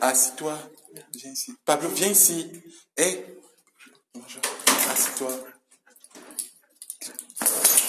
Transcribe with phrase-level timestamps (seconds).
[0.00, 0.58] Assis-toi.
[1.14, 1.52] Viens ici.
[1.64, 2.50] Pablo, viens ici.
[2.96, 3.24] Hé.
[4.90, 5.32] Assis-toi.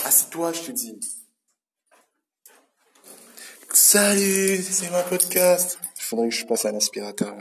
[0.05, 1.00] Assis-toi, je te dis.
[3.71, 5.79] Salut, c'est ma podcast.
[5.97, 7.36] Il faudrait que je passe à l'aspirateur.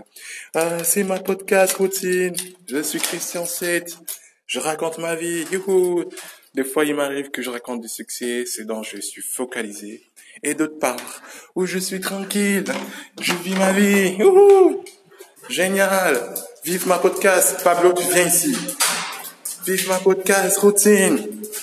[0.54, 2.34] Ah, c'est ma podcast routine.
[2.66, 3.98] Je suis Christian 7.
[4.46, 5.46] Je raconte ma vie.
[5.52, 6.04] Youhou.
[6.54, 10.04] Des fois, il m'arrive que je raconte du succès, c'est dont je suis focalisé.
[10.42, 11.22] Et d'autre part,
[11.54, 12.64] où je suis tranquille.
[13.20, 14.16] Je vis ma vie.
[14.18, 14.82] Youhou.
[15.48, 16.34] Génial.
[16.64, 17.62] Vive ma podcast.
[17.62, 18.56] Pablo, tu viens ici.
[19.66, 21.18] Vive ma podcast routine.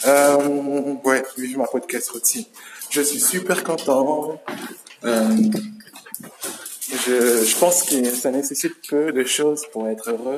[0.06, 2.46] Euh, ouais, vive ma podcast routine.
[2.90, 4.42] Je suis super content.
[5.04, 5.28] Euh,
[7.06, 10.38] je, je pense que ça nécessite peu de choses pour être heureux.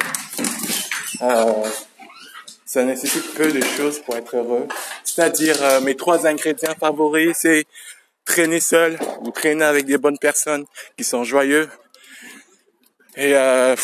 [1.22, 1.70] Euh,
[2.66, 4.68] ça nécessite peu de choses pour être heureux.
[5.04, 7.66] C'est-à-dire, mes trois ingrédients favoris, c'est
[8.26, 10.66] traîner seul ou traîner avec des bonnes personnes
[10.98, 11.70] qui sont joyeux.
[13.16, 13.76] Et euh,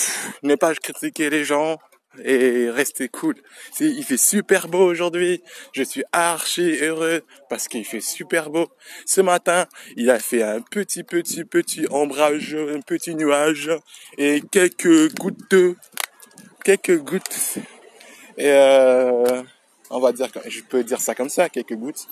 [0.43, 1.77] ne pas critiquer les gens,
[2.23, 3.35] et rester cool.
[3.79, 5.41] Il fait super beau aujourd'hui.
[5.73, 8.67] Je suis archi heureux parce qu'il fait super beau.
[9.05, 13.71] Ce matin, il a fait un petit, petit, petit ombrage, un petit nuage
[14.17, 15.77] et quelques gouttes
[16.63, 17.57] quelques gouttes.
[18.37, 19.41] Et euh,
[19.89, 22.07] on va dire, je peux dire ça comme ça, quelques gouttes.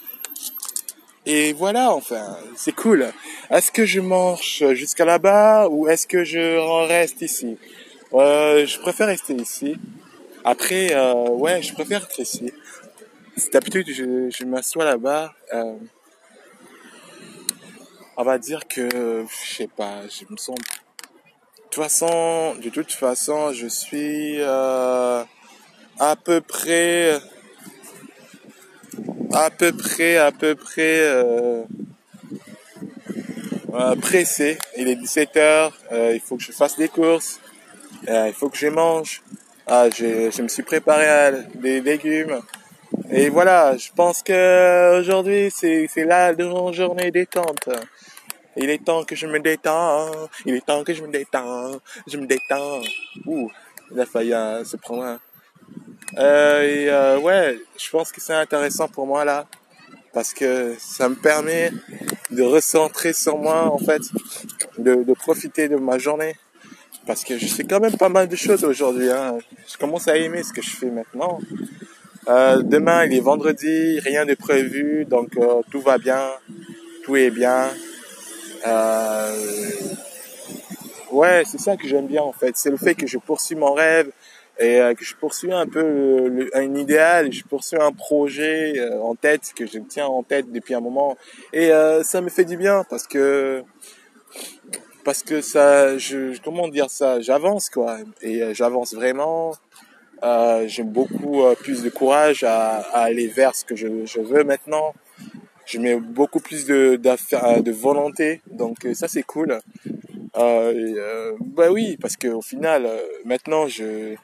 [1.30, 3.12] Et voilà, enfin, c'est cool.
[3.50, 7.58] Est-ce que je mange jusqu'à là-bas ou est-ce que je reste ici?
[8.14, 9.76] Euh, je préfère rester ici.
[10.46, 12.54] Après, euh, ouais, je préfère rester ici.
[13.52, 15.34] D'habitude, je, m'assois là-bas.
[15.54, 15.76] Euh,
[18.16, 18.88] on va dire que,
[19.28, 20.56] je sais pas, je me sens...
[20.56, 25.26] De toute façon, de toute façon, je suis à
[26.24, 27.20] peu près...
[29.34, 31.02] À peu près, à peu près...
[31.02, 31.64] Euh,
[34.02, 34.58] pressé.
[34.76, 35.72] Il est 17h,
[36.14, 37.40] il faut que je fasse des courses.
[38.08, 39.22] Euh, il faut que je mange.
[39.66, 42.42] Ah, je, je me suis préparé des légumes.
[43.12, 46.34] Et voilà, je pense que aujourd'hui c'est la
[46.72, 47.70] journée détente.
[48.56, 50.10] Il est temps que je me détends.
[50.46, 51.80] Il est temps que je me détends.
[52.08, 52.82] Je me détends.
[53.26, 53.52] Ouh,
[53.92, 55.20] il a failli euh, se prendre.
[56.16, 59.46] Euh, euh, ouais, je pense que c'est intéressant pour moi là
[60.14, 61.72] parce que ça me permet
[62.32, 64.02] de recentrer sur moi en fait,
[64.78, 66.36] de, profiter de ma journée
[67.06, 69.12] parce que je sais quand même pas mal de choses aujourd'hui.
[69.12, 69.38] Hein.
[69.68, 71.40] Je commence à aimer ce que je fais maintenant.
[72.30, 75.32] Euh, demain, il est vendredi, rien de prévu, donc
[75.72, 76.30] tout va bien,
[77.04, 77.70] tout est bien.
[81.12, 82.58] Ouais, c'est ça que j'aime bien en fait.
[82.58, 84.12] C'est le fait que je poursuis mon rêve
[84.60, 89.16] et euh, que je poursuis un peu un idéal, je poursuis un projet euh, en
[89.16, 91.18] tête que je tiens en tête depuis un moment.
[91.54, 91.70] Et
[92.04, 93.64] ça me fait du bien parce que
[95.08, 99.54] parce que ça, je, comment dire ça, j'avance quoi, et euh, j'avance vraiment.
[100.22, 104.94] Euh, j'ai beaucoup euh, plus de courage à, aller vers ce que je, veux maintenant.
[105.66, 109.62] Je mets beaucoup plus de, de volonté, donc ça c'est cool.
[110.36, 112.90] Euh, bah oui, parce que au final,
[113.24, 114.16] maintenant je,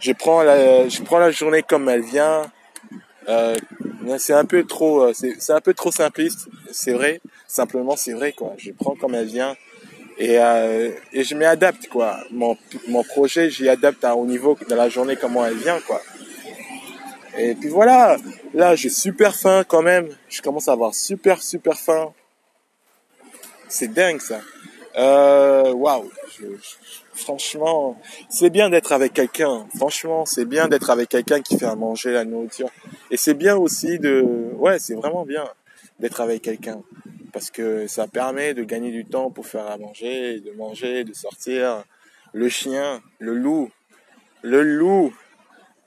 [0.00, 2.50] je prends la, je prends la journée comme elle vient.
[4.18, 7.20] c'est un peu trop, c'est un peu trop simpliste, c'est vrai.
[7.46, 8.54] Simplement c'est vrai quoi.
[8.58, 9.56] Je prends comme elle vient
[10.18, 12.18] et, euh, et je m'y adapte quoi.
[12.30, 12.56] Mon,
[12.88, 16.00] mon projet, j'y adapte à, au niveau de la journée comment elle vient quoi.
[17.36, 18.16] Et puis voilà,
[18.52, 20.08] là j'ai super faim quand même.
[20.28, 22.12] Je commence à avoir super super faim.
[23.68, 24.40] C'est dingue ça.
[24.96, 26.10] Euh, waouh.
[27.14, 27.96] Franchement,
[28.28, 29.66] c'est bien d'être avec quelqu'un.
[29.76, 32.70] Franchement, c'est bien d'être avec quelqu'un qui fait à manger la nourriture.
[33.10, 35.44] Et c'est bien aussi de, ouais, c'est vraiment bien
[36.00, 36.82] d'être avec quelqu'un
[37.34, 41.12] parce que ça permet de gagner du temps pour faire à manger, de manger, de
[41.12, 41.84] sortir.
[42.32, 43.70] Le chien, le loup,
[44.42, 45.12] le loup.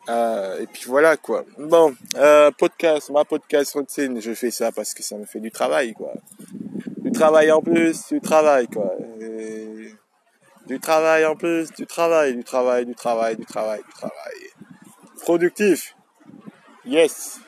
[0.10, 1.46] Euh, et puis voilà quoi.
[1.58, 5.52] Bon, euh, podcast, ma podcast routine, je fais ça parce que ça me fait du
[5.52, 6.14] travail quoi.
[6.98, 8.94] Du travail en plus, du travail quoi.
[10.68, 14.34] Du travail en plus, du travail, du travail, du travail, du travail, du travail.
[15.22, 15.96] Productif.
[16.86, 17.40] Yes.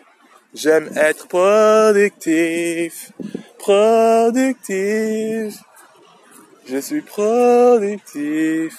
[0.53, 3.11] J'aime être productif
[3.59, 5.61] productif.
[6.65, 8.77] Je suis productif.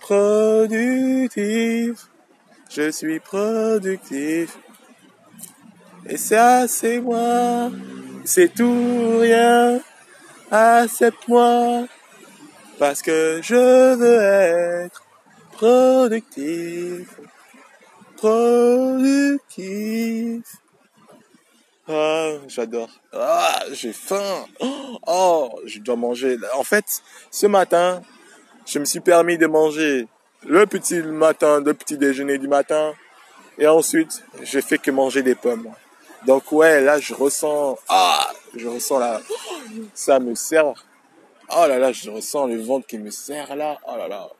[0.00, 2.08] Productif.
[2.70, 4.58] Je suis productif.
[6.06, 7.70] Et ça, c'est moi.
[8.24, 9.80] C'est tout rien.
[10.50, 11.86] Accepte-moi.
[12.78, 14.20] Parce que je veux
[14.84, 15.02] être
[15.52, 17.08] productif.
[18.16, 19.24] Productif.
[21.88, 22.88] Ah, j'adore.
[23.12, 24.46] Ah, j'ai faim.
[25.06, 26.38] Oh, je dois manger.
[26.54, 28.00] En fait, ce matin,
[28.66, 30.08] je me suis permis de manger
[30.46, 32.94] le petit matin, le petit déjeuner du matin.
[33.58, 35.70] Et ensuite, j'ai fait que manger des pommes.
[36.26, 39.20] Donc ouais, là, je ressens, ah, je ressens là,
[39.94, 40.72] ça me sert.
[41.50, 43.78] Oh là là, je ressens le ventre qui me serre là.
[43.86, 44.30] Oh là là.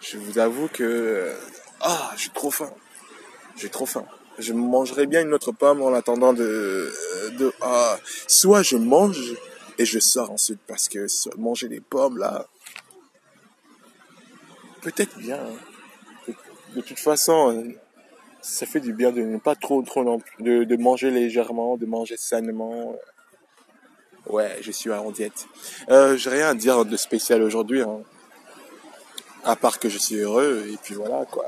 [0.00, 1.32] Je vous avoue que,
[1.80, 2.72] ah, j'ai trop faim.
[3.56, 4.04] J'ai trop faim.
[4.38, 6.92] Je mangerai bien une autre pomme en attendant de,
[7.38, 9.34] de, ah, soit je mange
[9.78, 11.06] et je sors ensuite parce que
[11.36, 12.46] manger des pommes là,
[14.80, 15.38] peut-être bien.
[15.38, 16.32] Hein.
[16.74, 17.72] De toute façon,
[18.40, 22.16] ça fait du bien de ne pas trop, trop de, de manger légèrement, de manger
[22.16, 22.96] sainement.
[24.26, 25.46] Ouais, je suis en diète.
[25.90, 28.00] Euh, j'ai rien à dire de spécial aujourd'hui, hein.
[29.44, 31.46] à part que je suis heureux et puis voilà quoi.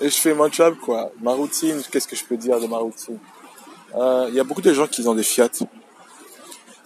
[0.00, 1.12] Et je fais mon job quoi.
[1.20, 3.18] Ma routine, qu'est-ce que je peux dire de ma routine?
[3.94, 5.50] Euh, Il y a beaucoup de gens qui ont des Fiat.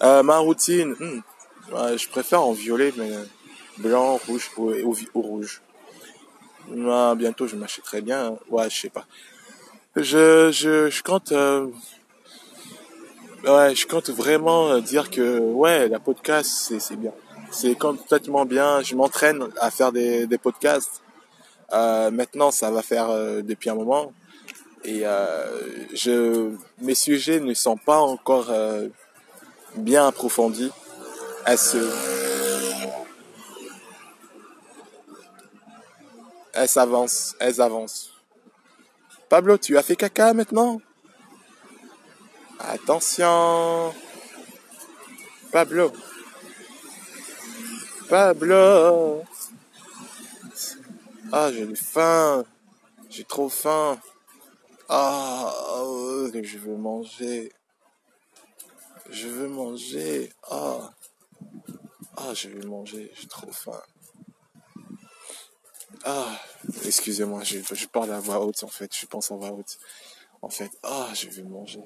[0.02, 1.22] Euh, ma routine, hmm,
[1.96, 3.12] je préfère en violet, mais
[3.78, 4.72] blanc, rouge ou,
[5.14, 5.62] ou rouge.
[7.16, 8.26] Bientôt, je m'achèterai bien.
[8.26, 8.38] Hein.
[8.50, 9.06] Ouais, je sais pas.
[9.94, 11.32] Je, je, je compte,
[13.44, 17.12] ouais, je compte vraiment dire que, ouais, la podcast, c'est, c'est bien.
[17.50, 18.82] C'est complètement bien.
[18.82, 21.02] Je m'entraîne à faire des, des podcasts.
[21.72, 24.12] Euh, maintenant, ça va faire euh, depuis un moment.
[24.84, 28.88] Et euh, je, mes sujets ne sont pas encore euh,
[29.76, 30.70] bien approfondis.
[31.44, 31.58] Elles
[36.76, 38.10] avancent, elles avancent.
[39.28, 40.80] Pablo, tu as fait caca maintenant?
[42.58, 43.92] Attention.
[45.52, 45.92] Pablo.
[48.08, 49.24] Pablo.
[51.32, 52.44] Ah, j'ai faim.
[53.10, 53.98] J'ai trop faim.
[54.88, 57.52] Ah, oh, je veux manger.
[59.10, 60.32] Je veux manger.
[60.50, 60.92] Ah.
[62.16, 63.10] Ah, je veux manger.
[63.14, 63.82] J'ai trop faim.
[66.04, 66.38] Ah,
[66.84, 69.78] excusez-moi, je, je parle à voix haute en fait, je pense en voix haute.
[70.40, 71.82] En fait, ah, je vais manger.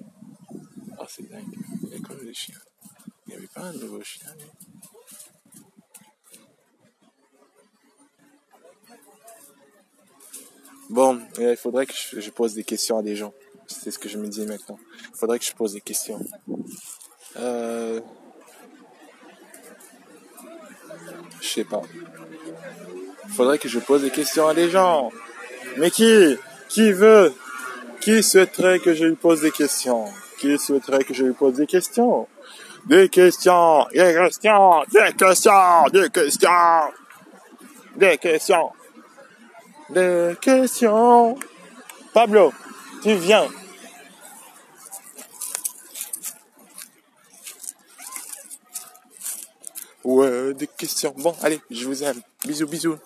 [1.09, 1.45] C'est dingue.
[1.93, 2.59] Il comme des chiens.
[3.27, 4.27] Il n'y avait pas un nouveau chien,
[10.89, 13.33] Bon, il faudrait que je, pose des questions à des gens.
[13.69, 14.79] C'est ce que je me dis maintenant.
[15.03, 16.21] Il faudrait que je pose des questions.
[17.37, 18.01] Euh...
[21.41, 21.83] Je sais pas
[23.31, 25.11] faudrait que je pose des questions à des gens.
[25.79, 26.37] Mais qui
[26.69, 27.33] Qui veut
[28.01, 30.05] Qui souhaiterait que je lui pose des questions?
[30.41, 32.27] Qui souhaiterait que je lui pose des questions
[32.87, 36.51] Des questions, des questions, des questions, des questions,
[37.97, 38.73] des questions,
[39.91, 41.37] des questions.
[42.15, 42.55] Pablo,
[43.03, 43.47] tu viens.
[50.03, 51.15] Ouais, des questions.
[51.19, 52.23] Bon, allez, je vous aime.
[52.47, 52.97] Bisous, bisous.